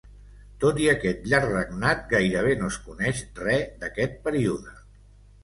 Tot 0.61 0.77
i 0.85 0.87
aquest 0.93 1.27
llarg 1.33 1.53
regnat 1.55 2.01
gairebé 2.15 2.57
no 2.63 2.71
es 2.73 2.79
coneix 2.89 3.23
res 3.43 3.69
d'aquest 3.85 4.19
període. 4.27 4.77